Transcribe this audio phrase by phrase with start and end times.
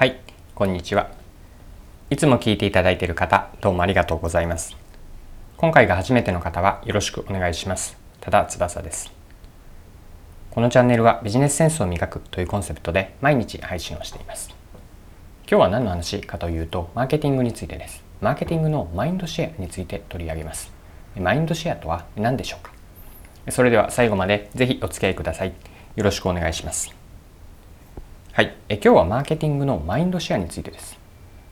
[0.00, 0.18] はい、
[0.54, 1.10] こんにちは。
[2.08, 4.74] いつも聞いていただいている方、どうもありがとうございます。
[5.58, 7.98] 今回が初めての方はよろしくお願いします。
[8.18, 9.12] ただ翼です。
[10.52, 14.48] このチャンネルはビジネスセンスを磨くというコンセプトで毎日配信をしています。
[15.46, 18.02] 今日は何の話かというと、マーケティングについてです。
[18.22, 20.72] マーケティングのマインドシェアについて取り上げます。
[21.14, 22.72] マインドシェアとは何でしょうか
[23.50, 25.52] それでは最後までぜひお付き合いください。
[25.94, 26.99] よろしくお願いします。
[28.40, 30.98] はい、え今日はマーケティングのマインドシェアについてです。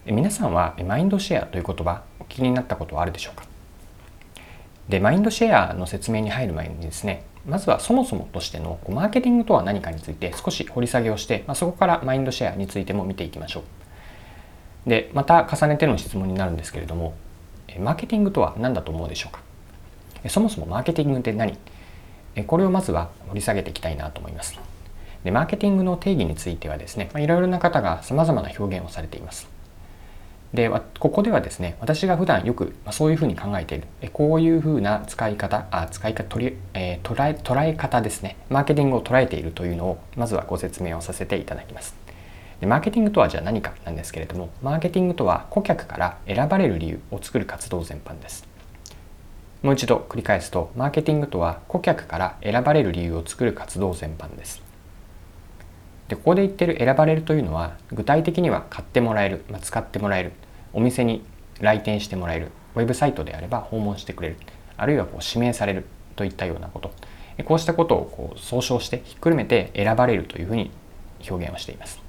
[0.07, 3.45] え皆さんはマインドシェアという言葉お気になったことはあるでしょうか？
[4.89, 13.65] で、マインドシェアの説明に入る前にですね、まずはそもそもとしてのマーケティングとは何かについて少し掘り下げをして、まあ、そこからマインドシェアについても見ていきましょ
[14.87, 14.89] う。
[14.89, 17.13] で、また重ねての質問になるんですけれども、
[17.79, 19.43] マーケティングとは何だと思うでしょうか？
[20.31, 21.59] そもそもマーケティングって何？
[22.47, 24.59] これをまずは掘り下げていきたいなと思います。
[25.25, 29.49] でマーケティングの定義についてはですね、まあ、いろいろな方がさまざまな表現をされています。
[30.55, 33.87] でここではですね私が普段よく、まあ、そういうふうに考えている。
[34.13, 38.37] こういうふうな使い方あ使い方取り、えー、捉え捉え方ですね。
[38.49, 41.95] マーケティングを捉えているというのをまずはご説明をさせていただきます。
[42.61, 48.49] でマーケティングとはじゃあ何かなんですけれどもマーケティングとは顧客から選ばれる理由を作る活動全般です。
[49.63, 54.68] もう一度繰り返すとマーケティングとは顧客から選ばれる理由を作る活動全般です。
[56.09, 60.33] でここで言ってる選ばれるというのは具体的には買ってもらえる、まあ、使ってもらえる
[60.73, 61.23] お店に
[61.61, 64.37] 来店してもらえるウェブサイトであれば訪問してくれる
[64.77, 65.85] あるいはこう指名される
[66.17, 66.93] といったようなこと。
[67.45, 70.71] こうしたことをこう総称してひっくるめて選ばれるというふうに
[71.29, 72.01] 表現をしています。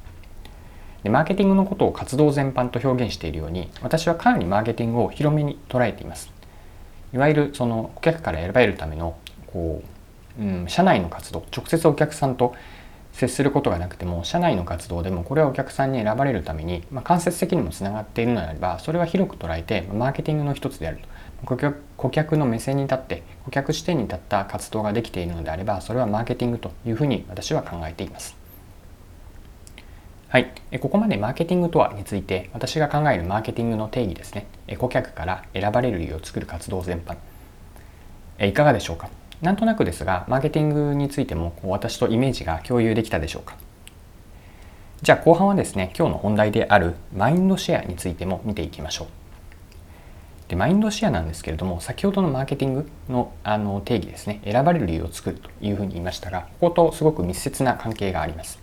[1.04, 6.32] でマーケティングのことを活動全般と表現しているように私はかなりマーケティングを広めに捉えています。
[7.14, 9.82] いわゆるその顧客から選ばれるためのこ
[10.40, 12.56] う、うん、社内の活動直接お客さんと
[13.14, 21.08] 接することがなくても社内の活動でもこれはお客さんに選ばれるために、まあ、間接的にもつながっているのであればそれは広く捉えてマーケティングの一つであると。
[21.46, 28.36] 顧客顧客の目線に立って顧客視点に立った活動ができているのであればそれはマーケティングというふうに私は考えています。
[30.28, 34.46] はい、ここまでマーケティングとはについて私が考えるマーケティングの定義ですね。
[34.78, 37.18] 顧客から選ばれる理由を作る活動全般。
[38.46, 39.10] いかがでしょうか？
[39.42, 43.56] なんとなくですがマーケティングについても私とイメージが共有できたでしょうか？
[45.02, 49.08] じゃあ後半はですね今日の本題であるマインドシェアについても見ていきましょう。
[50.50, 58.60] でマインドシェアなんですけれども先ほどのマーケティングのあの定義ですね選ばれる理由を作るというふうに言いましたがこことすごく密接な関係があります。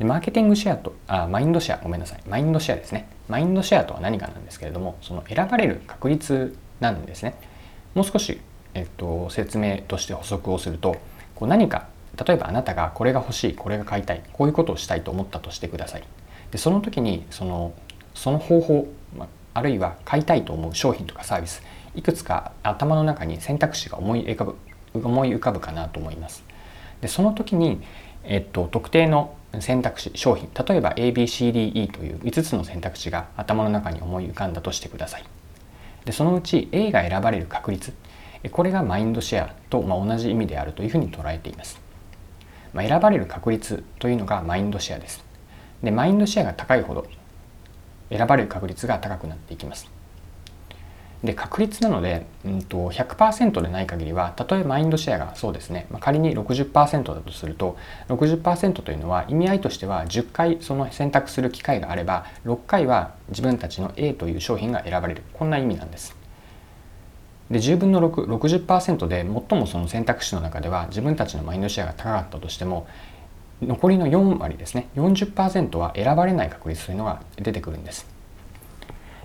[0.00, 2.20] でマーケティングシェアとあマインドシェアごめんなさい。
[2.26, 3.08] マインドシェアですね。
[3.28, 7.34] マインドシェアとは何かなんですけれどもその選ばれる確率なんですね。
[7.94, 8.40] もう少し
[8.74, 10.96] えっと、説明として補足をすると
[11.34, 11.88] こう何か
[12.26, 16.04] 例えばあなたがこれが欲しいこれが買いたいこういうことをしたいと思ったとしてください。
[16.50, 17.72] でその時にその
[18.14, 18.88] その方法
[19.54, 21.62] あるいは買いたいと思う商品とかサービス
[21.94, 24.56] いくつか頭の中に選択肢が思い浮かぶ
[24.94, 26.44] 思い浮かぶかなと思います。
[27.00, 27.80] でその時に、
[28.24, 35.24] えっと、特定の選択肢商品例えば ABCDE という5つの選択肢が頭の中に思い浮かんだとしてください。
[36.04, 37.92] でそのうち A が選ばれる確率
[38.52, 41.80] これがマインドシェアと同じ意味であるというふうに捉えています。
[42.72, 45.24] まあ選ばれる確率というのがマインドシェアです。
[45.82, 47.06] で、マインドシェアが高いほど
[48.10, 49.90] 選ばれる確率が高くなっていきます。
[51.22, 57.76] で、確率なので、うんと、100%でない限りは、たとえマインドシェアがそうですね、まあ、仮に60%だとすると、
[58.08, 65.24] 60%というのは意味合いとしては10回その選択する機会があれば、6回は自分たちの A という商品が選ばれる。
[65.34, 66.17] こんな意味なんです。
[67.50, 72.86] で10分の660%で最もその選択肢の中では自分たちのマインドシェアが高かったとしても
[73.62, 78.06] 残りの4割ですね40%は選ばれない確率というのが出てくるんです。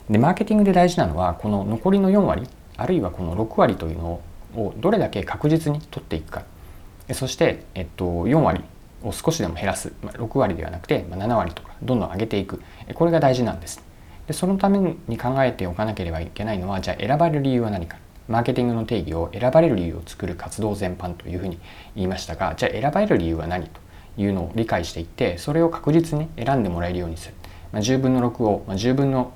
[0.10, 4.22] でマーケティングで大事なのはこの残りの4割あるいはこの6割というの
[4.56, 6.44] をどれだけ確実に取っていくか。
[7.14, 8.64] そして、えっと、4割
[9.04, 9.94] を少しでも減らす。
[10.02, 12.62] まあ6割ではなくてまあ7割とかどんどん上げていく。
[12.96, 13.84] これが大事なんです。
[14.28, 17.98] でそのために考えておかなければいけないのはじゃあ選ばれる理由は何か。
[18.28, 21.60] マーケティングの定義を選ばれる理由を作る活動全般というふうに
[21.96, 23.82] 言いましたがじゃあ選ばれる理由は何と
[24.18, 27.36] いうのを理解していってそれを確実に選んでもらえるようにする、
[27.72, 29.34] まあ、10分の6を、まあ、10分の、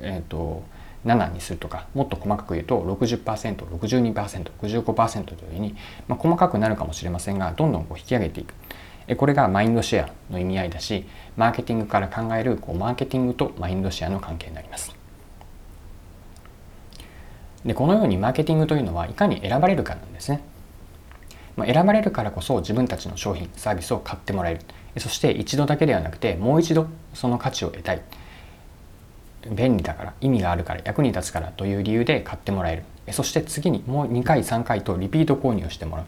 [0.00, 0.62] えーと、
[1.04, 5.76] 7にするとかもっと細かく言うと 60%62%65% というふうに、
[6.08, 8.54] まあ、細かくなるかもしれませんがどんどんこう引き上げていく
[9.16, 11.04] これがマインドシェアの意味合いだし
[11.36, 15.03] マーケティングから考えるこうマーケティングとマインドシェアの関係になります。
[17.64, 20.42] でこのようにマーケティングというのはいかに選ばれるかなんですね。
[21.56, 25.00] まあ、選ばれるからこそ自分たちの商品サービスを買ってもらえる。
[25.00, 28.02] そして一度だけではなくてもう一度その価値を得たい。
[29.50, 33.12] 便利だから意味があるから役に立つからという理由で買ってもらえる。
[33.12, 36.06] そして次にもう2回3回とリピート購入をしてもらう。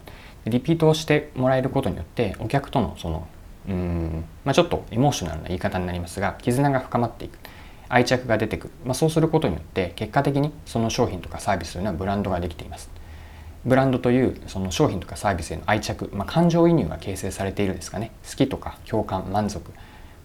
[0.49, 3.27] リピートをしてもらえることによってお客とのその
[3.67, 7.37] うん、まあ、ちょっとエモーショナルな言い方になりますが絆が深まっていく。
[7.89, 12.89] 愛着が出てくる、まあ、そうすることによって結果的にその商品とかサービスというのはブランドができています。
[13.65, 18.11] ブランドというその商品とかサービスへの愛着、まあ、感情移入が形成されているんですかね。
[18.29, 19.71] 好きとか共感満足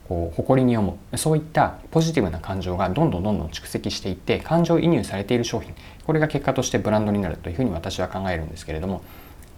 [0.09, 1.19] こう誇りに思う。
[1.19, 5.75] そういったポジティブな感情がどんどんどんどん蓄積していって感情移入されている商品。
[6.05, 9.03] これが結果としてブランドになるというふうに私は考えるんですけれども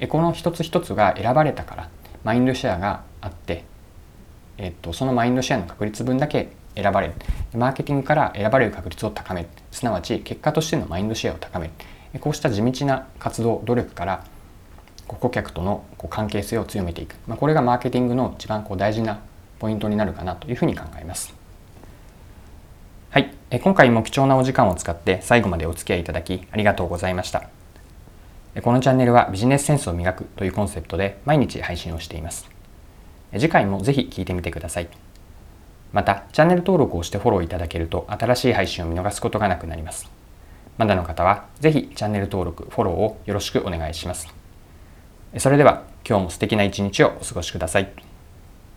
[0.09, 1.89] この一つ一つが選ばれたから
[2.23, 3.65] マインドシェアがあって、
[4.59, 7.15] えっと、そのマインドシェアの確率分だけ選ばれる
[7.55, 11.71] マーケティングから選ばれる確率を高めるすなわち結果としてのマインドシェアを高め
[12.13, 14.25] るこうした地道な活動努力から
[15.07, 19.21] 顧客との関係性を強めていく、まあ、これがマーケティングの一番こう大事な
[19.59, 21.35] ポイントになるかなというふうに考えます。
[23.11, 23.33] はい、
[23.63, 27.49] 今回も貴重なお時間を使って最後までお付き合いいただきありがとうございました。
[28.63, 32.49] このチャンネルはビジネスセンスを磨くというコンセプトで毎日配信をしています。
[33.33, 35.04] 次回もぜひ聞いてみてください。
[35.95, 40.11] また、チャンネル登録をしてフォローいただけると新しい配信を見逃すことがなくなります。
[40.77, 44.27] まだの方はぜひチャンネル登録、フォローをよろしくお願いします。
[45.39, 48.04] それでは今日も素敵な一日をお過ごしください。